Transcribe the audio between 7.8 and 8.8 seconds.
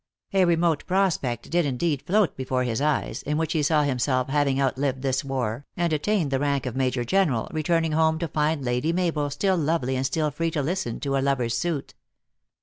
home to find